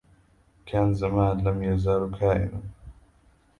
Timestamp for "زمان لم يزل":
0.93-2.17